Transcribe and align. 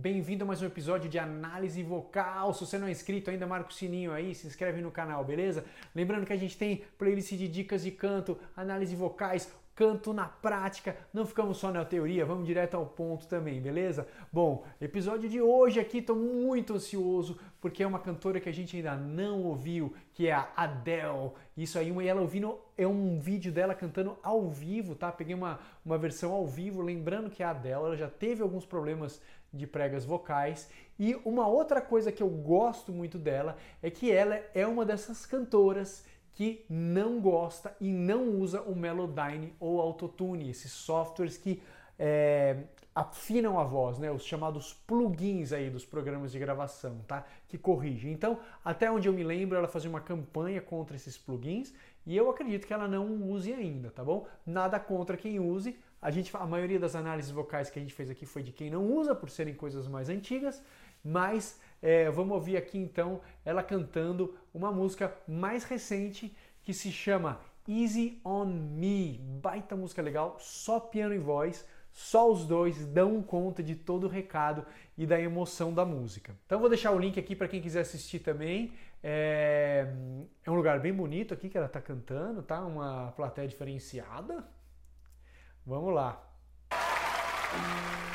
Bem-vindo 0.00 0.44
a 0.44 0.46
mais 0.46 0.62
um 0.62 0.64
episódio 0.64 1.10
de 1.10 1.18
análise 1.18 1.82
vocal. 1.82 2.54
Se 2.54 2.64
você 2.64 2.78
não 2.78 2.86
é 2.86 2.90
inscrito 2.90 3.28
ainda, 3.28 3.46
marca 3.46 3.68
o 3.68 3.72
sininho 3.74 4.12
aí, 4.12 4.34
se 4.34 4.46
inscreve 4.46 4.80
no 4.80 4.90
canal, 4.90 5.22
beleza? 5.22 5.62
Lembrando 5.94 6.24
que 6.24 6.32
a 6.32 6.38
gente 6.38 6.56
tem 6.56 6.84
playlist 6.96 7.32
de 7.32 7.46
dicas 7.46 7.82
de 7.82 7.90
canto, 7.90 8.38
análise 8.56 8.96
vocais, 8.96 9.52
canto 9.80 10.12
na 10.12 10.26
prática, 10.26 10.94
não 11.10 11.24
ficamos 11.24 11.56
só 11.56 11.72
na 11.72 11.86
teoria, 11.86 12.26
vamos 12.26 12.46
direto 12.46 12.74
ao 12.74 12.84
ponto 12.84 13.26
também, 13.26 13.62
beleza? 13.62 14.06
Bom, 14.30 14.62
episódio 14.78 15.26
de 15.26 15.40
hoje 15.40 15.80
aqui, 15.80 15.98
estou 15.98 16.14
muito 16.14 16.74
ansioso 16.74 17.40
porque 17.62 17.82
é 17.82 17.86
uma 17.86 17.98
cantora 17.98 18.38
que 18.38 18.48
a 18.50 18.52
gente 18.52 18.76
ainda 18.76 18.94
não 18.94 19.42
ouviu, 19.42 19.94
que 20.12 20.26
é 20.26 20.34
a 20.34 20.50
Adele. 20.54 21.30
Isso 21.56 21.78
aí, 21.78 21.90
ela 22.06 22.20
ouvindo, 22.20 22.58
é 22.76 22.86
um 22.86 23.18
vídeo 23.18 23.50
dela 23.50 23.74
cantando 23.74 24.18
ao 24.22 24.50
vivo, 24.50 24.94
tá? 24.94 25.10
Peguei 25.10 25.34
uma, 25.34 25.58
uma 25.82 25.96
versão 25.96 26.30
ao 26.30 26.46
vivo, 26.46 26.82
lembrando 26.82 27.30
que 27.30 27.42
a 27.42 27.48
Adele 27.48 27.72
ela 27.72 27.96
já 27.96 28.08
teve 28.10 28.42
alguns 28.42 28.66
problemas 28.66 29.18
de 29.50 29.66
pregas 29.66 30.04
vocais. 30.04 30.68
E 30.98 31.14
uma 31.24 31.48
outra 31.48 31.80
coisa 31.80 32.12
que 32.12 32.22
eu 32.22 32.28
gosto 32.28 32.92
muito 32.92 33.18
dela 33.18 33.56
é 33.82 33.88
que 33.88 34.12
ela 34.12 34.38
é 34.54 34.66
uma 34.66 34.84
dessas 34.84 35.24
cantoras 35.24 36.04
que 36.34 36.64
não 36.68 37.20
gosta 37.20 37.76
e 37.80 37.90
não 37.92 38.28
usa 38.28 38.62
o 38.62 38.74
Melodyne 38.74 39.54
ou 39.58 39.80
Autotune, 39.80 40.50
esses 40.50 40.72
softwares 40.72 41.36
que 41.36 41.62
é, 41.98 42.56
afinam 42.94 43.58
a 43.58 43.64
voz, 43.64 43.98
né? 43.98 44.10
Os 44.10 44.24
chamados 44.24 44.72
plugins 44.86 45.52
aí 45.52 45.70
dos 45.70 45.84
programas 45.84 46.32
de 46.32 46.38
gravação, 46.38 46.98
tá? 47.06 47.24
Que 47.48 47.58
corrigem. 47.58 48.12
Então, 48.12 48.38
até 48.64 48.90
onde 48.90 49.08
eu 49.08 49.12
me 49.12 49.22
lembro, 49.22 49.56
ela 49.56 49.68
fazia 49.68 49.90
uma 49.90 50.00
campanha 50.00 50.60
contra 50.60 50.96
esses 50.96 51.16
plugins 51.18 51.72
e 52.06 52.16
eu 52.16 52.30
acredito 52.30 52.66
que 52.66 52.72
ela 52.72 52.88
não 52.88 53.06
use 53.30 53.52
ainda, 53.52 53.90
tá 53.90 54.02
bom? 54.02 54.26
Nada 54.46 54.80
contra 54.80 55.16
quem 55.16 55.38
use. 55.38 55.78
A 56.00 56.10
gente, 56.10 56.34
a 56.34 56.46
maioria 56.46 56.80
das 56.80 56.96
análises 56.96 57.30
vocais 57.30 57.68
que 57.68 57.78
a 57.78 57.82
gente 57.82 57.92
fez 57.92 58.08
aqui 58.10 58.24
foi 58.24 58.42
de 58.42 58.52
quem 58.52 58.70
não 58.70 58.86
usa, 58.86 59.14
por 59.14 59.28
serem 59.28 59.54
coisas 59.54 59.86
mais 59.86 60.08
antigas, 60.08 60.62
mas 61.04 61.60
é, 61.82 62.10
vamos 62.10 62.34
ouvir 62.34 62.56
aqui 62.56 62.78
então 62.78 63.20
ela 63.44 63.62
cantando 63.62 64.36
uma 64.52 64.70
música 64.70 65.14
mais 65.26 65.64
recente 65.64 66.36
que 66.62 66.74
se 66.74 66.92
chama 66.92 67.40
Easy 67.68 68.20
on 68.24 68.46
Me. 68.46 69.18
Baita 69.42 69.76
música 69.76 70.02
legal, 70.02 70.36
só 70.38 70.78
piano 70.78 71.14
e 71.14 71.18
voz, 71.18 71.66
só 71.92 72.30
os 72.30 72.44
dois 72.44 72.86
dão 72.86 73.22
conta 73.22 73.62
de 73.62 73.74
todo 73.74 74.04
o 74.04 74.08
recado 74.08 74.64
e 74.96 75.06
da 75.06 75.20
emoção 75.20 75.72
da 75.72 75.84
música. 75.84 76.36
Então 76.46 76.60
vou 76.60 76.68
deixar 76.68 76.90
o 76.92 76.98
link 76.98 77.18
aqui 77.18 77.34
para 77.34 77.48
quem 77.48 77.60
quiser 77.60 77.80
assistir 77.80 78.20
também. 78.20 78.72
É, 79.02 79.86
é 80.44 80.50
um 80.50 80.54
lugar 80.54 80.80
bem 80.80 80.92
bonito 80.92 81.32
aqui 81.32 81.48
que 81.48 81.56
ela 81.56 81.66
está 81.66 81.80
cantando, 81.80 82.42
tá? 82.42 82.60
Uma 82.60 83.12
plateia 83.12 83.48
diferenciada. 83.48 84.46
Vamos 85.64 85.94
lá. 85.94 86.30
There 87.50 88.09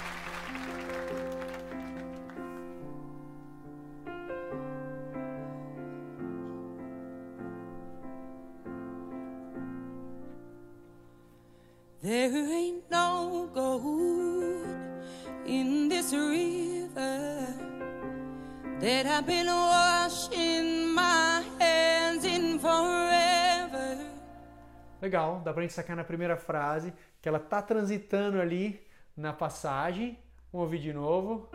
that 18.80 19.06
I've 19.06 19.26
been 19.26 19.48
washing 19.48 20.94
my 20.94 21.44
hands 21.60 22.26
in 22.26 22.60
forever. 22.60 23.98
Legal, 25.02 25.42
dá 25.44 25.54
pra 25.54 25.62
gente 25.62 25.74
sacar 25.74 25.96
na 25.96 26.04
primeira 26.04 26.36
frase 26.38 26.94
que 27.22 27.28
ela 27.30 27.40
tá 27.40 27.62
transitando 27.62 28.40
ali 28.42 28.80
na 29.16 29.34
passagem. 29.34 30.18
Vamos 30.52 30.66
ouvir 30.66 30.80
de 30.80 30.94
novo. 30.94 31.50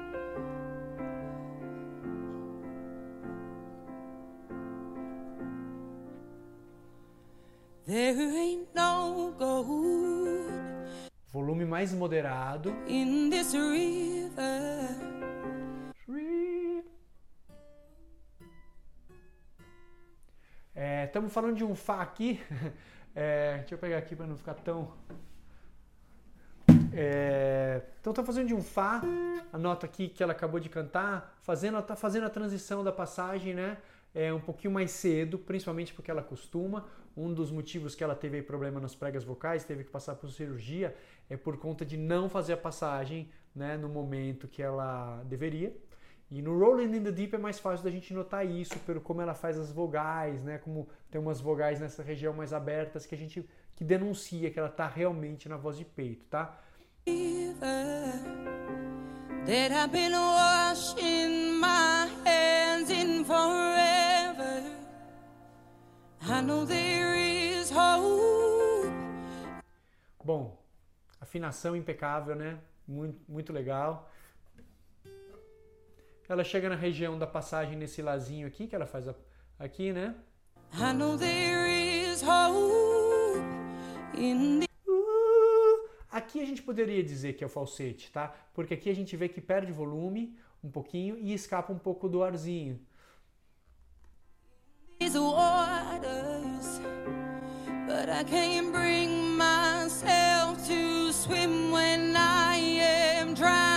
There 7.86 8.20
ain't 8.20 8.68
no 8.74 9.32
gold 9.38 10.50
Volume 11.32 11.64
mais 11.64 11.92
moderado. 11.92 12.74
in 12.88 13.30
this 13.30 13.54
river. 13.54 15.19
Estamos 21.04 21.30
falando 21.30 21.56
de 21.56 21.64
um 21.64 21.74
Fá 21.74 22.00
aqui. 22.00 22.40
É, 23.12 23.56
deixa 23.58 23.74
eu 23.74 23.78
pegar 23.78 23.98
aqui 23.98 24.14
para 24.14 24.24
não 24.24 24.36
ficar 24.36 24.54
tão. 24.54 24.92
É, 26.92 27.82
então 28.00 28.12
estou 28.12 28.24
fazendo 28.24 28.46
de 28.46 28.54
um 28.54 28.62
Fá, 28.62 29.02
a 29.52 29.58
nota 29.58 29.84
aqui 29.84 30.08
que 30.08 30.22
ela 30.22 30.30
acabou 30.30 30.60
de 30.60 30.68
cantar, 30.68 31.36
fazendo, 31.42 31.82
tá 31.82 31.96
fazendo 31.96 32.26
a 32.26 32.30
transição 32.30 32.84
da 32.84 32.92
passagem, 32.92 33.52
né? 33.52 33.78
É 34.14 34.32
um 34.32 34.38
pouquinho 34.40 34.72
mais 34.72 34.92
cedo, 34.92 35.40
principalmente 35.40 35.92
porque 35.92 36.08
ela 36.08 36.22
costuma. 36.22 36.86
Um 37.16 37.34
dos 37.34 37.50
motivos 37.50 37.96
que 37.96 38.04
ela 38.04 38.14
teve 38.14 38.40
problema 38.42 38.78
nas 38.78 38.94
pregas 38.94 39.24
vocais, 39.24 39.64
teve 39.64 39.82
que 39.82 39.90
passar 39.90 40.14
por 40.14 40.30
cirurgia, 40.30 40.96
é 41.28 41.36
por 41.36 41.56
conta 41.58 41.84
de 41.84 41.96
não 41.96 42.28
fazer 42.28 42.52
a 42.52 42.56
passagem 42.56 43.28
né, 43.52 43.76
no 43.76 43.88
momento 43.88 44.46
que 44.46 44.62
ela 44.62 45.20
deveria. 45.24 45.76
E 46.30 46.40
no 46.40 46.56
Rolling 46.56 46.96
in 46.96 47.02
the 47.02 47.10
Deep 47.10 47.34
é 47.34 47.38
mais 47.38 47.58
fácil 47.58 47.84
da 47.84 47.90
gente 47.90 48.14
notar 48.14 48.46
isso, 48.46 48.78
pelo 48.80 49.00
como 49.00 49.20
ela 49.20 49.34
faz 49.34 49.58
as 49.58 49.72
vogais, 49.72 50.44
né? 50.44 50.58
Como 50.58 50.88
tem 51.10 51.20
umas 51.20 51.40
vogais 51.40 51.80
nessa 51.80 52.04
região 52.04 52.32
mais 52.32 52.52
abertas 52.52 53.04
que 53.04 53.16
a 53.16 53.18
gente 53.18 53.44
que 53.74 53.82
denuncia 53.82 54.50
que 54.50 54.58
ela 54.58 54.68
está 54.68 54.86
realmente 54.86 55.48
na 55.48 55.56
voz 55.56 55.76
de 55.76 55.84
peito, 55.84 56.24
tá? 56.26 56.56
Bom, 70.22 70.62
afinação 71.20 71.74
impecável, 71.74 72.36
né? 72.36 72.58
Muito, 72.86 73.18
muito 73.28 73.52
legal. 73.52 74.08
Ela 76.30 76.44
chega 76.44 76.68
na 76.68 76.76
região 76.76 77.18
da 77.18 77.26
passagem 77.26 77.76
nesse 77.76 78.00
lazinho 78.00 78.46
aqui, 78.46 78.68
que 78.68 78.74
ela 78.76 78.86
faz 78.86 79.08
a- 79.08 79.14
aqui, 79.58 79.92
né? 79.92 80.14
I 80.72 80.92
know 80.94 81.18
there 81.18 81.68
is 81.68 82.22
hope 82.22 83.40
in 84.16 84.60
the 84.60 84.66
Uh, 84.88 85.88
Aqui 86.08 86.40
a 86.40 86.44
gente 86.46 86.62
poderia 86.62 87.02
dizer 87.02 87.32
que 87.32 87.42
é 87.42 87.46
o 87.46 87.50
falsete, 87.50 88.12
tá? 88.12 88.32
Porque 88.54 88.74
aqui 88.74 88.88
a 88.88 88.94
gente 88.94 89.16
vê 89.16 89.28
que 89.28 89.40
perde 89.40 89.72
volume 89.72 90.36
um 90.62 90.70
pouquinho 90.70 91.16
e 91.18 91.32
escapa 91.34 91.72
um 91.72 91.78
pouco 91.78 92.08
do 92.08 92.22
arzinho. 92.22 92.78
these 95.00 95.18
waters, 95.18 96.78
but 97.88 98.08
I 98.08 98.22
can't 98.24 98.70
bring 98.70 99.08
myself 99.36 100.58
to 100.68 101.12
swim 101.12 101.72
when 101.72 102.14
I 102.14 102.56
am 103.18 103.34
drowning. 103.34 103.69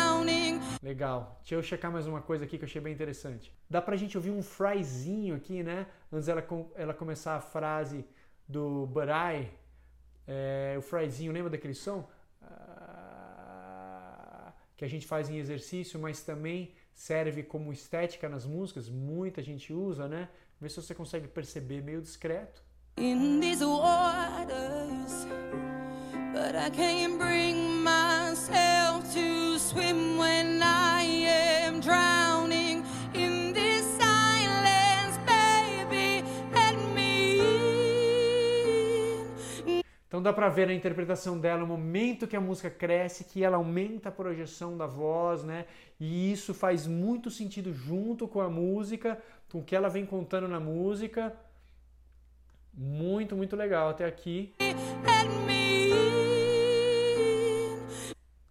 Legal. 0.83 1.37
Deixa 1.39 1.55
eu 1.55 1.63
checar 1.63 1.89
mais 1.89 2.05
uma 2.07 2.21
coisa 2.21 2.43
aqui 2.43 2.57
que 2.57 2.65
eu 2.65 2.67
achei 2.67 2.81
bem 2.81 2.91
interessante. 2.93 3.53
Dá 3.69 3.81
pra 3.81 3.95
gente 3.95 4.17
ouvir 4.17 4.31
um 4.31 4.43
fryzinho 4.43 5.33
aqui, 5.33 5.63
né? 5.63 5.87
Antes 6.11 6.27
com- 6.45 6.69
ela 6.75 6.93
começar 6.93 7.37
a 7.37 7.39
frase 7.39 8.05
do 8.45 8.85
But 8.87 9.07
I, 9.07 9.47
é, 10.27 10.75
o 10.77 10.81
fryzinho, 10.81 11.31
lembra 11.31 11.49
daquele 11.49 11.73
som? 11.73 12.05
Ah, 12.41 14.51
que 14.75 14.83
a 14.83 14.87
gente 14.89 15.07
faz 15.07 15.29
em 15.29 15.37
exercício, 15.37 15.97
mas 15.97 16.21
também 16.21 16.75
serve 16.93 17.43
como 17.43 17.71
estética 17.71 18.27
nas 18.27 18.45
músicas, 18.45 18.89
muita 18.89 19.41
gente 19.41 19.71
usa, 19.71 20.09
né? 20.09 20.27
Vê 20.59 20.67
se 20.67 20.75
você 20.81 20.93
consegue 20.93 21.29
perceber 21.29 21.81
meio 21.81 22.01
discreto. 22.01 22.61
in 22.97 23.39
these 23.39 23.63
waters, 23.65 25.25
but 26.33 26.53
I 26.55 26.69
can't 26.69 27.17
bring 27.17 27.55
myself 27.83 29.11
to 29.15 29.42
swim 29.63 30.17
when 30.17 30.61
I 30.61 31.03
am 31.65 31.79
drowning 31.79 32.83
in 33.13 33.53
this 33.53 33.85
silence, 33.97 35.17
baby. 35.25 36.23
Let 36.53 36.75
me. 36.93 37.39
Então 40.07 40.21
dá 40.21 40.33
pra 40.33 40.49
ver 40.49 40.67
na 40.67 40.73
interpretação 40.73 41.39
dela 41.39 41.63
o 41.63 41.67
momento 41.67 42.27
que 42.27 42.35
a 42.35 42.41
música 42.41 42.69
cresce, 42.69 43.23
que 43.23 43.41
ela 43.43 43.55
aumenta 43.55 44.09
a 44.09 44.11
projeção 44.11 44.77
da 44.77 44.85
voz, 44.85 45.43
né? 45.43 45.65
E 45.97 46.31
isso 46.31 46.53
faz 46.53 46.85
muito 46.85 47.31
sentido 47.31 47.73
junto 47.73 48.27
com 48.27 48.41
a 48.41 48.49
música, 48.49 49.17
com 49.49 49.59
o 49.59 49.63
que 49.63 49.75
ela 49.75 49.87
vem 49.87 50.05
contando 50.05 50.47
na 50.47 50.59
música. 50.59 51.33
Muito, 52.73 53.33
muito 53.35 53.55
legal 53.55 53.89
até 53.89 54.05
aqui. 54.05 54.53
Let 54.59 55.29
me. 55.47 55.72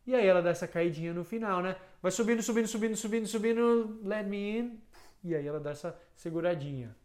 E 0.06 0.14
aí 0.14 0.26
ela 0.26 0.42
dá 0.42 0.50
essa 0.50 0.66
caidinha 0.66 1.14
no 1.14 1.24
final, 1.24 1.62
né? 1.62 1.76
Vai 2.02 2.10
subindo, 2.10 2.42
subindo, 2.42 2.66
subindo, 2.66 2.96
subindo, 2.96 3.26
subindo, 3.26 4.00
let 4.02 4.26
me 4.26 4.58
in. 4.58 4.80
E 5.22 5.34
aí 5.34 5.46
ela 5.46 5.60
dá 5.60 5.70
essa 5.70 5.96
seguradinha. 6.16 6.96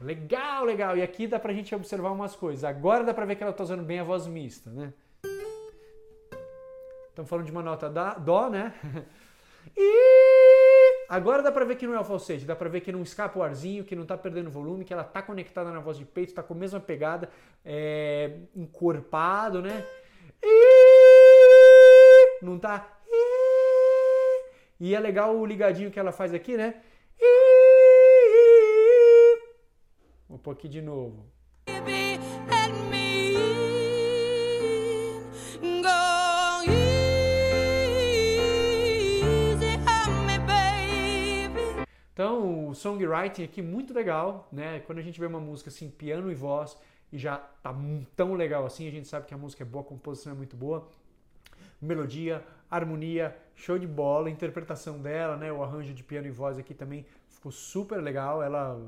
Legal, 0.00 0.64
legal. 0.64 0.96
E 0.96 1.02
aqui 1.02 1.26
dá 1.26 1.38
pra 1.38 1.52
gente 1.52 1.74
observar 1.74 2.10
umas 2.10 2.36
coisas. 2.36 2.62
Agora 2.62 3.02
dá 3.02 3.12
pra 3.12 3.24
ver 3.24 3.36
que 3.36 3.42
ela 3.42 3.52
tá 3.52 3.64
usando 3.64 3.82
bem 3.82 3.98
a 3.98 4.04
voz 4.04 4.26
mista, 4.26 4.70
né? 4.70 4.92
Estamos 7.08 7.28
falando 7.28 7.46
de 7.46 7.52
uma 7.52 7.62
nota 7.62 7.90
da, 7.90 8.14
dó, 8.14 8.48
né? 8.48 8.72
E 9.76 10.21
agora 11.12 11.42
dá 11.42 11.52
pra 11.52 11.66
ver 11.66 11.76
que 11.76 11.86
não 11.86 11.94
é 11.94 12.00
o 12.00 12.04
falsete, 12.04 12.46
dá 12.46 12.56
pra 12.56 12.70
ver 12.70 12.80
que 12.80 12.90
não 12.90 13.02
escapa 13.02 13.38
o 13.38 13.42
arzinho, 13.42 13.84
que 13.84 13.94
não 13.94 14.06
tá 14.06 14.16
perdendo 14.16 14.50
volume, 14.50 14.82
que 14.82 14.94
ela 14.94 15.04
tá 15.04 15.20
conectada 15.20 15.70
na 15.70 15.78
voz 15.78 15.98
de 15.98 16.06
peito, 16.06 16.32
tá 16.32 16.42
com 16.42 16.54
a 16.54 16.56
mesma 16.56 16.80
pegada, 16.80 17.28
é, 17.62 18.38
encorpado, 18.56 19.60
né? 19.60 19.84
Não 22.40 22.58
tá. 22.58 22.98
E 24.80 24.94
é 24.94 24.98
legal 24.98 25.36
o 25.36 25.44
ligadinho 25.44 25.90
que 25.90 26.00
ela 26.00 26.12
faz 26.12 26.32
aqui, 26.32 26.56
né? 26.56 26.82
Pôr 30.42 30.52
aqui 30.52 30.66
de 30.66 30.82
novo. 30.82 31.24
Baby, 31.66 32.18
Então, 42.22 42.68
o 42.68 42.72
songwriting 42.72 43.42
aqui 43.42 43.60
muito 43.60 43.92
legal, 43.92 44.48
né? 44.52 44.78
Quando 44.86 44.98
a 44.98 45.02
gente 45.02 45.18
vê 45.18 45.26
uma 45.26 45.40
música 45.40 45.70
assim, 45.70 45.90
piano 45.90 46.30
e 46.30 46.36
voz, 46.36 46.78
e 47.12 47.18
já 47.18 47.36
tá 47.36 47.74
tão 48.14 48.34
legal 48.34 48.64
assim, 48.64 48.86
a 48.86 48.92
gente 48.92 49.08
sabe 49.08 49.26
que 49.26 49.34
a 49.34 49.36
música 49.36 49.64
é 49.64 49.66
boa, 49.66 49.82
a 49.84 49.88
composição 49.88 50.32
é 50.32 50.36
muito 50.36 50.54
boa. 50.54 50.88
Melodia, 51.80 52.40
harmonia, 52.70 53.36
show 53.56 53.76
de 53.76 53.88
bola, 53.88 54.30
interpretação 54.30 55.00
dela, 55.00 55.36
né? 55.36 55.52
O 55.52 55.64
arranjo 55.64 55.92
de 55.92 56.04
piano 56.04 56.28
e 56.28 56.30
voz 56.30 56.60
aqui 56.60 56.72
também 56.72 57.04
ficou 57.28 57.50
super 57.50 58.00
legal. 58.00 58.40
Ela 58.40 58.80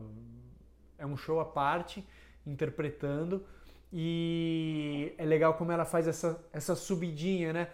é 0.97 1.05
um 1.05 1.17
show 1.17 1.41
à 1.41 1.45
parte, 1.45 2.07
interpretando. 2.47 3.45
E 3.93 5.13
é 5.19 5.25
legal 5.25 5.55
como 5.55 5.73
ela 5.73 5.85
faz 5.85 6.07
essa, 6.07 6.41
essa 6.53 6.77
subidinha, 6.77 7.53
né? 7.53 7.69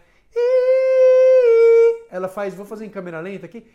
Ela 2.11 2.29
faz, 2.29 2.55
vou 2.55 2.65
fazer 2.65 2.87
em 2.87 2.91
câmera 2.91 3.21
lenta 3.21 3.45
aqui. 3.45 3.71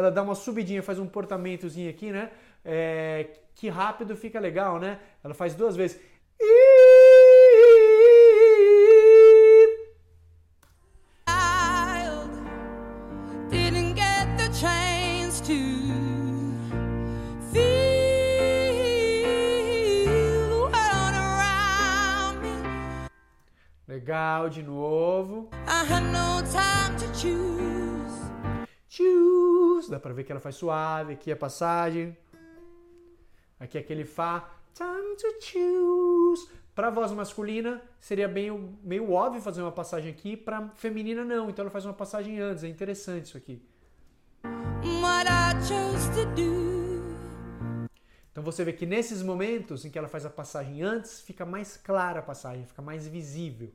Ela 0.00 0.10
dá 0.10 0.22
uma 0.22 0.34
subidinha, 0.34 0.82
faz 0.82 0.98
um 0.98 1.06
portamentozinho 1.06 1.90
aqui, 1.90 2.10
né? 2.10 2.30
É, 2.64 3.28
que 3.54 3.68
rápido 3.68 4.16
fica 4.16 4.40
legal, 4.40 4.78
né? 4.80 4.98
Ela 5.22 5.34
faz 5.34 5.54
duas 5.54 5.76
vezes. 5.76 6.00
Legal, 23.86 24.48
de 24.48 24.62
novo. 24.62 25.50
I 25.68 25.84
Dá 29.90 29.98
pra 29.98 30.12
ver 30.12 30.22
que 30.22 30.30
ela 30.30 30.40
faz 30.40 30.54
suave. 30.54 31.14
Aqui 31.14 31.30
é 31.30 31.34
a 31.34 31.36
passagem. 31.36 32.16
Aqui 33.58 33.76
é 33.76 33.80
aquele 33.80 34.04
Fá. 34.04 34.48
Time 34.72 35.16
to 35.16 35.44
choose. 35.44 36.48
Pra 36.74 36.88
voz 36.88 37.10
masculina, 37.10 37.82
seria 37.98 38.28
bem, 38.28 38.78
meio 38.84 39.10
óbvio 39.10 39.42
fazer 39.42 39.60
uma 39.60 39.72
passagem 39.72 40.12
aqui. 40.12 40.36
Pra 40.36 40.68
feminina, 40.76 41.24
não. 41.24 41.50
Então 41.50 41.64
ela 41.64 41.70
faz 41.70 41.84
uma 41.84 41.92
passagem 41.92 42.38
antes. 42.38 42.62
É 42.62 42.68
interessante 42.68 43.26
isso 43.26 43.36
aqui. 43.36 43.60
Então 48.30 48.44
você 48.44 48.64
vê 48.64 48.72
que 48.72 48.86
nesses 48.86 49.22
momentos 49.22 49.84
em 49.84 49.90
que 49.90 49.98
ela 49.98 50.08
faz 50.08 50.24
a 50.24 50.30
passagem 50.30 50.82
antes, 50.82 51.20
fica 51.20 51.44
mais 51.44 51.76
clara 51.76 52.20
a 52.20 52.22
passagem, 52.22 52.64
fica 52.64 52.80
mais 52.80 53.08
visível. 53.08 53.72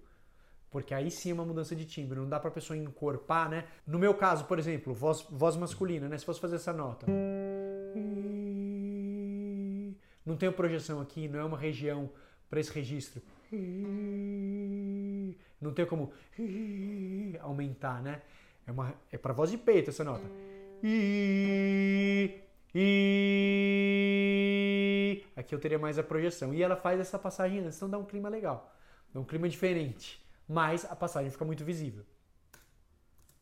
Porque 0.76 0.94
aí 0.94 1.10
sim 1.10 1.32
é 1.32 1.34
uma 1.34 1.46
mudança 1.46 1.74
de 1.74 1.86
timbre, 1.86 2.20
não 2.20 2.28
dá 2.28 2.38
pra 2.38 2.52
pessoa 2.52 2.76
encorpar, 2.76 3.50
né? 3.50 3.64
No 3.88 3.98
meu 3.98 4.14
caso, 4.14 4.44
por 4.44 4.60
exemplo, 4.60 4.94
voz, 4.94 5.26
voz 5.30 5.56
masculina, 5.56 6.10
né? 6.10 6.18
Se 6.18 6.26
fosse 6.26 6.42
fazer 6.42 6.58
essa 6.58 6.74
nota. 6.74 7.08
Não 10.26 10.36
tenho 10.36 10.52
projeção 10.52 11.00
aqui, 11.00 11.30
não 11.30 11.40
é 11.40 11.46
uma 11.46 11.58
região 11.58 12.10
para 12.50 12.60
esse 12.60 12.74
registro. 12.74 13.22
Não 15.62 15.72
tem 15.74 15.86
como 15.86 16.12
aumentar, 17.40 18.04
né? 18.04 18.22
É, 18.68 18.72
uma, 18.74 18.94
é 19.14 19.18
para 19.18 19.32
voz 19.32 19.50
de 19.50 19.58
peito 19.58 19.92
essa 19.92 20.04
nota. 20.04 20.26
Aqui 25.38 25.56
eu 25.56 25.60
teria 25.60 25.80
mais 25.80 25.98
a 25.98 26.04
projeção. 26.04 26.54
E 26.54 26.62
ela 26.62 26.76
faz 26.76 27.00
essa 27.00 27.18
passagem 27.18 27.60
antes, 27.60 27.78
então 27.78 27.90
dá 27.90 27.98
um 27.98 28.04
clima 28.04 28.28
legal. 28.28 28.76
Dá 29.14 29.22
um 29.22 29.24
clima 29.24 29.48
diferente. 29.48 30.25
Mas 30.48 30.86
a 30.86 30.96
passagem 30.96 31.32
fica 31.32 31.46
muito 31.46 31.64
visível. 31.64 32.04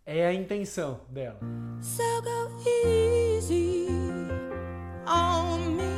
É 0.05 0.25
a 0.25 0.33
intenção 0.33 1.01
dela. 1.09 1.39
So 1.81 2.03
go 2.21 2.49
easy 2.85 3.87
on 5.07 5.75
me. 5.77 5.93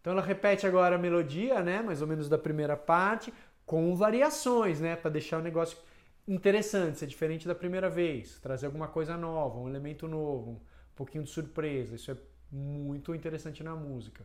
Então 0.00 0.12
ela 0.12 0.22
repete 0.22 0.66
agora 0.66 0.94
a 0.94 0.98
melodia, 0.98 1.62
né, 1.62 1.82
mais 1.82 2.00
ou 2.00 2.06
menos 2.06 2.28
da 2.28 2.38
primeira 2.38 2.76
parte, 2.76 3.34
com 3.64 3.96
variações, 3.96 4.80
né, 4.80 4.94
para 4.94 5.10
deixar 5.10 5.38
o 5.38 5.42
negócio 5.42 5.76
interessante, 6.26 6.98
ser 6.98 7.06
diferente 7.06 7.46
da 7.46 7.54
primeira 7.54 7.88
vez, 7.88 8.38
trazer 8.40 8.66
alguma 8.66 8.88
coisa 8.88 9.16
nova, 9.16 9.58
um 9.58 9.68
elemento 9.68 10.08
novo, 10.08 10.50
um 10.52 10.96
pouquinho 10.96 11.24
de 11.24 11.30
surpresa. 11.30 11.94
Isso 11.94 12.10
é 12.10 12.16
muito 12.50 13.14
interessante 13.14 13.62
na 13.62 13.74
música. 13.74 14.24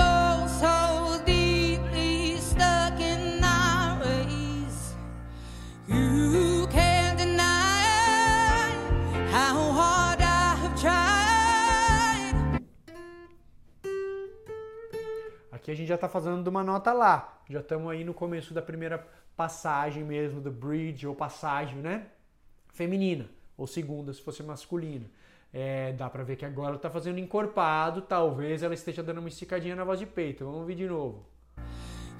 all 0.00 0.21
Aqui 15.72 15.74
a 15.74 15.74
gente 15.74 15.88
já 15.88 15.94
está 15.94 16.06
fazendo 16.08 16.42
de 16.42 16.48
uma 16.50 16.62
nota 16.62 16.92
lá. 16.92 17.40
Já 17.48 17.60
estamos 17.60 17.90
aí 17.90 18.04
no 18.04 18.12
começo 18.12 18.52
da 18.52 18.60
primeira 18.60 19.08
passagem 19.34 20.04
mesmo, 20.04 20.38
do 20.38 20.50
bridge 20.50 21.06
ou 21.06 21.14
passagem, 21.14 21.78
né? 21.78 22.08
Feminina. 22.74 23.26
Ou 23.56 23.66
segunda, 23.66 24.12
se 24.12 24.20
fosse 24.20 24.42
masculina. 24.42 25.06
É, 25.50 25.94
dá 25.94 26.10
pra 26.10 26.24
ver 26.24 26.36
que 26.36 26.44
agora 26.44 26.72
ela 26.72 26.78
tá 26.78 26.90
fazendo 26.90 27.18
encorpado. 27.18 28.02
Talvez 28.02 28.62
ela 28.62 28.74
esteja 28.74 29.02
dando 29.02 29.20
uma 29.20 29.28
esticadinha 29.28 29.74
na 29.74 29.82
voz 29.82 29.98
de 29.98 30.04
peito. 30.04 30.44
Vamos 30.44 30.60
ouvir 30.60 30.74
de 30.74 30.86
novo. 30.86 31.24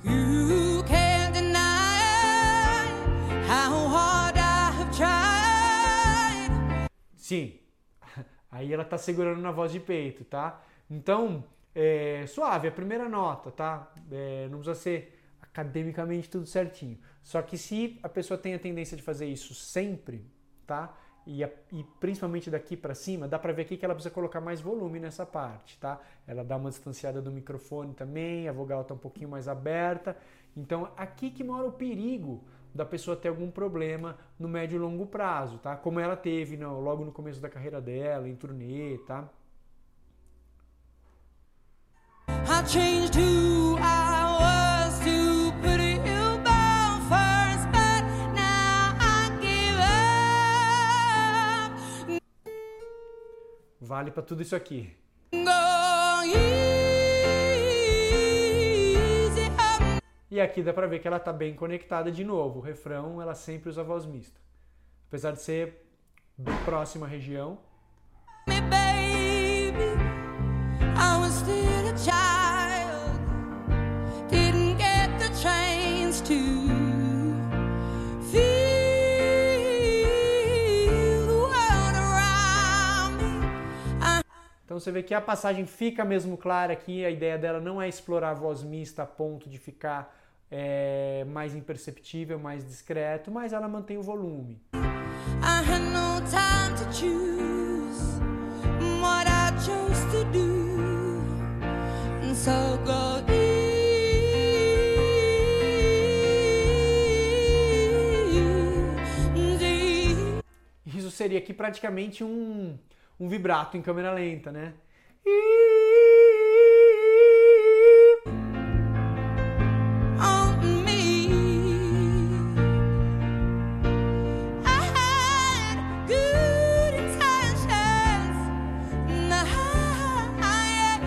You 0.03 0.83
can't 0.85 1.35
deny 1.35 2.89
how 3.47 3.87
hard 3.87 4.37
I 4.39 4.81
have 4.81 4.97
tried. 4.97 6.89
Sim. 7.17 7.59
Aí 8.51 8.73
ela 8.73 8.85
tá 8.85 8.97
segurando 8.97 9.43
na 9.43 9.53
voz 9.53 9.71
de 9.71 9.79
peito, 9.79 10.25
tá? 10.25 10.59
Então, 10.91 11.45
é, 11.75 12.25
suave, 12.27 12.69
a 12.69 12.73
primeira 12.73 13.09
nota, 13.09 13.51
tá? 13.51 13.93
É, 14.11 14.49
não 14.51 14.59
precisa 14.59 14.75
ser 14.79 15.19
academicamente 15.41 16.29
tudo 16.31 16.47
certinho. 16.47 16.99
Só 17.23 17.41
que 17.43 17.57
se 17.59 17.99
a 18.03 18.09
pessoa 18.09 18.39
tem 18.39 18.55
a 18.55 18.59
tendência 18.59 18.97
de 18.97 19.03
fazer 19.03 19.27
isso 19.27 19.55
sempre, 19.55 20.25
tá? 20.67 20.95
E, 21.27 21.45
a- 21.45 21.51
e 21.71 21.85
principalmente 22.01 22.51
daqui 22.51 22.77
pra 22.77 22.95
cima, 22.95 23.29
dá 23.29 23.39
pra 23.39 23.53
ver 23.53 23.63
aqui 23.63 23.77
que 23.77 23.85
ela 23.85 23.95
precisa 23.95 24.13
colocar 24.13 24.41
mais 24.41 24.61
volume 24.61 24.99
nessa 24.99 25.25
parte, 25.25 25.79
tá? 25.79 26.01
Ela 26.27 26.43
dá 26.45 26.57
uma 26.57 26.71
distanciada 26.71 27.23
do 27.23 27.31
microfone 27.31 27.95
também, 27.95 28.49
a 28.49 28.53
vogal 28.53 28.83
tá 28.85 28.95
um 28.95 28.99
pouquinho 28.99 29.29
mais 29.31 29.47
aberta. 29.47 30.17
Então, 30.57 30.91
aqui 30.97 31.31
que 31.31 31.45
mora 31.45 31.67
o 31.67 31.73
perigo 31.73 32.43
da 32.75 32.85
pessoa 32.85 33.17
ter 33.17 33.29
algum 33.29 33.51
problema 33.51 34.17
no 34.39 34.49
médio 34.49 34.77
e 34.77 34.79
longo 34.79 35.07
prazo, 35.07 35.59
tá? 35.59 35.77
Como 35.77 36.01
ela 36.01 36.17
teve 36.17 36.57
no- 36.57 36.81
logo 36.81 37.05
no 37.05 37.13
começo 37.13 37.41
da 37.41 37.49
carreira 37.49 37.81
dela, 37.81 38.29
em 38.29 38.35
turnê, 38.35 38.99
tá? 39.07 39.29
Vale 53.85 54.13
pra 54.13 54.23
tudo 54.23 54.43
isso 54.43 54.55
aqui. 54.55 54.97
E 60.31 60.41
aqui 60.41 60.63
dá 60.63 60.73
pra 60.73 60.87
ver 60.87 61.01
que 61.01 61.09
ela 61.09 61.19
tá 61.19 61.33
bem 61.33 61.53
conectada 61.57 62.13
de 62.13 62.23
novo. 62.23 62.61
O 62.61 62.63
refrão, 62.63 63.21
ela 63.21 63.35
sempre 63.35 63.69
usa 63.69 63.83
voz 63.83 64.07
mista. 64.07 64.41
Apesar 65.09 65.33
de 65.33 65.43
ser 65.43 65.85
próxima 66.65 67.09
região, 67.09 67.59
baby. 68.47 69.03
Você 84.83 84.91
vê 84.91 85.03
que 85.03 85.15
a 85.15 85.21
passagem 85.21 85.65
fica 85.65 86.05
mesmo 86.05 86.37
clara 86.37 86.73
aqui, 86.73 87.05
a 87.05 87.11
ideia 87.11 87.39
dela 87.39 87.61
não 87.61 87.81
é 87.81 87.89
explorar 87.89 88.31
a 88.31 88.35
voz 88.35 88.65
mista 88.65 89.05
a 89.05 89.07
ponto 89.07 89.49
de 89.49 89.59
ficar 89.59 90.13
é, 90.51 91.25
mais 91.29 91.55
imperceptível, 91.55 92.39
mais 92.39 92.67
discreto, 92.67 93.31
mas 93.31 93.53
ela 93.53 93.69
mantém 93.69 93.97
o 93.97 94.03
volume. 94.03 94.61
Isso 110.85 111.11
seria 111.11 111.39
aqui 111.39 111.55
praticamente 111.55 112.25
um, 112.25 112.77
um 113.19 113.29
vibrato 113.29 113.77
em 113.77 113.83
câmera 113.83 114.13
lenta, 114.13 114.51
né? 114.51 114.75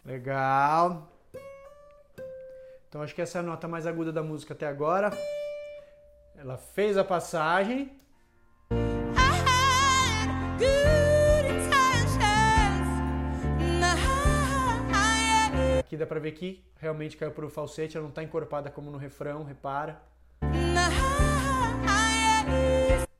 Legal. 0.06 1.12
Então 2.88 3.02
acho 3.02 3.14
que 3.14 3.22
essa 3.22 3.38
é 3.38 3.42
a 3.42 3.44
nota 3.44 3.68
mais 3.68 3.86
aguda 3.86 4.12
da 4.12 4.24
música 4.24 4.54
até 4.54 4.66
agora. 4.66 5.12
Ela 6.36 6.58
fez 6.58 6.98
a 6.98 7.04
passagem. 7.04 7.92
Aqui 15.96 16.00
dá 16.00 16.06
pra 16.06 16.20
ver 16.20 16.34
que 16.34 16.62
realmente 16.76 17.16
caiu 17.16 17.32
pro 17.32 17.50
falsete, 17.50 17.96
ela 17.96 18.06
não 18.06 18.12
tá 18.12 18.22
encorpada 18.22 18.70
como 18.70 18.92
no 18.92 18.98
refrão, 18.98 19.46
repara. 19.46 20.02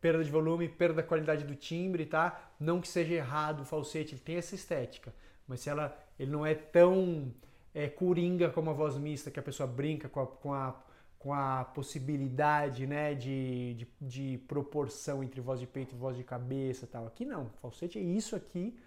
Perda 0.02 0.22
de 0.22 0.30
volume, 0.30 0.68
perda 0.68 0.96
da 0.96 1.04
qualidade 1.04 1.46
do 1.46 1.56
timbre, 1.56 2.06
tá? 2.06 2.52
Não 2.60 2.82
que 2.82 2.88
seja 2.90 3.14
errado 3.14 3.62
o 3.62 3.66
falsete, 3.66 4.16
ele 4.16 4.22
tem 4.22 4.36
essa 4.36 4.56
estética. 4.56 5.14
Mas 5.48 5.62
se 5.62 5.70
ela, 5.70 5.98
ele 6.20 6.30
não 6.30 6.46
é 6.46 6.54
tão 6.54 7.34
é, 7.74 7.88
coringa 7.88 8.50
como 8.50 8.70
a 8.70 8.74
voz 8.74 8.98
mista, 8.98 9.32
que 9.32 9.40
a 9.40 9.44
pessoa 9.44 9.66
brinca 9.66 10.10
com 10.10 10.20
a, 10.20 10.28
com 10.28 10.54
a, 10.54 10.76
com 11.18 11.34
a 11.34 11.64
possibilidade 11.64 12.86
né, 12.86 13.16
de, 13.16 13.76
de, 13.76 13.88
de 14.02 14.38
proporção 14.50 15.24
entre 15.24 15.40
voz 15.40 15.62
de 15.62 15.66
peito 15.66 15.96
e 15.96 15.98
voz 15.98 16.18
de 16.18 16.26
cabeça 16.26 16.86
tal. 16.86 17.08
Aqui 17.08 17.24
não, 17.24 17.50
falsete 17.62 17.98
é 17.98 18.02
isso 18.02 18.36
aqui. 18.36 18.78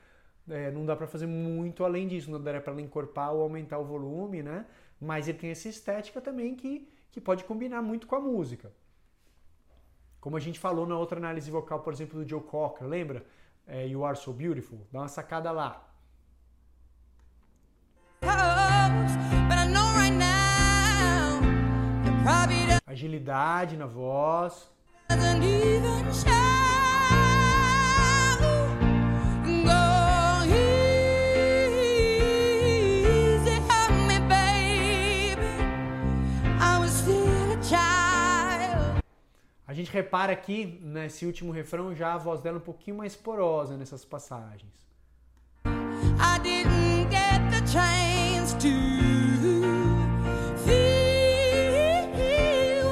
É, 0.50 0.70
não 0.70 0.86
dá 0.86 0.96
pra 0.96 1.06
fazer 1.06 1.26
muito 1.26 1.84
além 1.84 2.06
disso, 2.08 2.30
não 2.30 2.40
daria 2.40 2.60
pra 2.60 2.72
ela 2.72 2.80
encorpar 2.80 3.32
ou 3.32 3.42
aumentar 3.42 3.78
o 3.78 3.84
volume, 3.84 4.42
né? 4.42 4.66
Mas 5.00 5.28
ele 5.28 5.38
tem 5.38 5.50
essa 5.50 5.68
estética 5.68 6.20
também 6.20 6.54
que, 6.54 6.88
que 7.10 7.20
pode 7.20 7.44
combinar 7.44 7.82
muito 7.82 8.06
com 8.06 8.16
a 8.16 8.20
música. 8.20 8.72
Como 10.20 10.36
a 10.36 10.40
gente 10.40 10.58
falou 10.58 10.86
na 10.86 10.98
outra 10.98 11.18
análise 11.18 11.50
vocal, 11.50 11.80
por 11.80 11.92
exemplo, 11.92 12.22
do 12.22 12.28
Joe 12.28 12.40
Cocker, 12.40 12.86
lembra? 12.86 13.24
É, 13.66 13.86
you 13.86 14.04
Are 14.04 14.16
So 14.16 14.32
Beautiful. 14.32 14.80
Dá 14.90 15.00
uma 15.00 15.08
sacada 15.08 15.50
lá. 15.50 15.84
Agilidade 22.86 23.76
na 23.76 23.86
voz. 23.86 24.70
A 39.68 39.74
gente 39.74 39.92
repara 39.92 40.32
aqui, 40.32 40.80
nesse 40.82 41.26
último 41.26 41.52
refrão, 41.52 41.94
já 41.94 42.14
a 42.14 42.16
voz 42.16 42.40
dela 42.40 42.56
um 42.56 42.60
pouquinho 42.60 42.96
mais 42.96 43.14
porosa 43.14 43.76
nessas 43.76 44.02
passagens. 44.02 44.88
I 45.66 46.38
didn't 46.42 47.10
get 47.10 47.42
the 47.50 47.60
chance 47.70 48.54
to 48.54 48.68
feel 50.64 50.94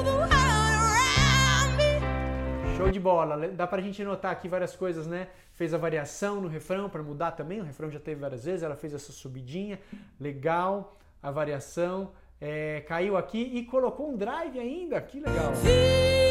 the 0.03 0.11
world 0.11 0.31
around 0.31 1.77
me. 1.77 2.77
Show 2.77 2.91
de 2.91 2.99
bola. 2.99 3.47
Dá 3.47 3.65
pra 3.65 3.81
gente 3.81 4.03
notar 4.03 4.31
aqui 4.31 4.47
várias 4.47 4.75
coisas, 4.75 5.07
né? 5.07 5.29
Fez 5.53 5.73
a 5.73 5.79
variação 5.79 6.39
no 6.39 6.47
refrão 6.47 6.91
para 6.91 7.01
mudar 7.01 7.31
também. 7.31 7.59
O 7.59 7.63
refrão 7.63 7.89
já 7.89 7.99
teve 7.99 8.21
várias 8.21 8.45
vezes. 8.45 8.61
Ela 8.61 8.75
fez 8.75 8.93
essa 8.93 9.11
subidinha. 9.11 9.79
Legal. 10.19 10.95
A 11.23 11.31
variação. 11.31 12.11
É, 12.39 12.81
caiu 12.81 13.17
aqui 13.17 13.41
e 13.41 13.65
colocou 13.65 14.11
um 14.11 14.15
drive 14.15 14.59
ainda. 14.59 15.01
Que 15.01 15.19
legal. 15.19 15.55
Feel 15.55 16.26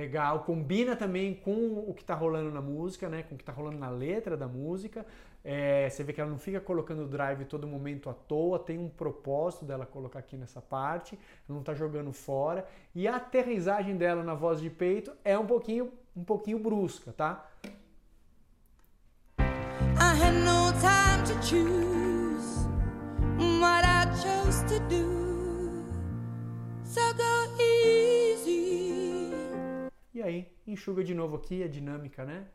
Legal. 0.00 0.40
Combina 0.40 0.96
também 0.96 1.34
com 1.34 1.84
o 1.86 1.94
que 1.94 2.04
tá 2.04 2.14
rolando 2.14 2.50
na 2.50 2.60
música, 2.60 3.08
né? 3.08 3.22
Com 3.22 3.34
o 3.34 3.38
que 3.38 3.44
tá 3.44 3.52
rolando 3.52 3.78
na 3.78 3.90
letra 3.90 4.36
da 4.36 4.48
música. 4.48 5.06
É, 5.44 5.88
você 5.88 6.02
vê 6.02 6.12
que 6.12 6.20
ela 6.20 6.30
não 6.30 6.38
fica 6.38 6.60
colocando 6.60 7.04
o 7.04 7.06
drive 7.06 7.44
todo 7.44 7.66
momento 7.66 8.10
à 8.10 8.14
toa, 8.14 8.58
tem 8.58 8.78
um 8.78 8.88
propósito 8.88 9.64
dela 9.64 9.86
colocar 9.86 10.18
aqui 10.18 10.36
nessa 10.36 10.60
parte, 10.60 11.18
não 11.48 11.62
tá 11.62 11.74
jogando 11.74 12.12
fora. 12.12 12.66
E 12.94 13.08
a 13.08 13.16
aterrissagem 13.16 13.96
dela 13.96 14.22
na 14.22 14.34
voz 14.34 14.60
de 14.60 14.68
peito 14.68 15.12
é 15.24 15.38
um 15.38 15.46
pouquinho, 15.46 15.92
um 16.16 16.24
pouquinho 16.24 16.58
brusca, 16.58 17.12
tá? 17.12 17.46
I 19.38 20.14
had 20.14 20.34
no 20.34 20.72
time 20.80 21.24
to 21.26 21.46
choose 21.46 22.66
what 23.60 23.84
I 23.84 24.06
chose 24.16 24.62
to 24.64 24.80
do. 24.88 25.19
E 30.12 30.22
aí, 30.22 30.52
enxuga 30.66 31.04
de 31.04 31.14
novo 31.14 31.36
aqui 31.36 31.62
a 31.62 31.68
dinâmica, 31.68 32.24
né? 32.24 32.46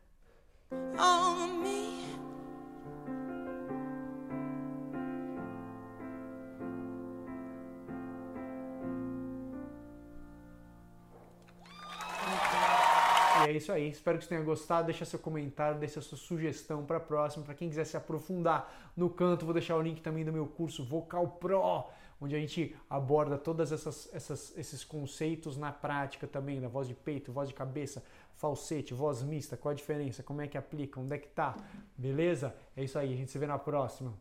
E 13.46 13.50
é 13.50 13.52
isso 13.52 13.72
aí. 13.72 13.90
Espero 13.90 14.18
que 14.18 14.24
você 14.24 14.30
tenha 14.30 14.42
gostado. 14.42 14.88
Deixa 14.88 15.06
seu 15.06 15.20
comentário, 15.20 15.80
deixa 15.80 16.02
sua 16.02 16.18
sugestão 16.18 16.86
para 16.86 17.00
próxima. 17.00 17.46
Para 17.46 17.54
quem 17.54 17.70
quiser 17.70 17.86
se 17.86 17.96
aprofundar 17.96 18.92
no 18.98 19.10
canto, 19.10 19.46
vou 19.46 19.54
deixar 19.54 19.76
o 19.76 19.82
link 19.82 20.02
também 20.02 20.26
do 20.26 20.34
meu 20.34 20.46
curso 20.46 20.84
Vocal 20.84 21.28
Pro, 21.40 21.86
onde 22.20 22.36
a 22.36 22.40
gente 22.40 22.76
aborda 22.90 23.38
todos 23.38 23.72
esses 23.72 24.84
conceitos 24.84 25.58
na 25.58 25.72
prática 25.72 26.26
também, 26.26 26.62
da 26.62 26.68
voz 26.68 26.88
de 26.88 26.94
peito, 26.94 27.32
voz 27.32 27.50
de 27.50 27.56
cabeça, 27.56 28.04
falsete, 28.36 28.94
voz 28.94 29.22
mista, 29.24 29.56
qual 29.56 29.72
a 29.72 29.76
diferença, 29.76 30.24
como 30.24 30.42
é 30.42 30.48
que 30.48 30.58
aplica, 30.58 31.00
onde 31.00 31.16
é 31.16 31.18
que 31.18 31.28
tá, 31.28 31.56
beleza? 31.98 32.56
É 32.76 32.84
isso 32.84 32.98
aí, 32.98 33.14
a 33.14 33.18
gente 33.18 33.32
se 33.32 33.38
vê 33.38 33.48
na 33.48 33.58
próxima. 33.58 34.14